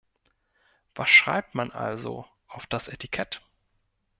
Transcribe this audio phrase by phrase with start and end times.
[0.95, 3.43] Was schreibt man also auf das Etikett?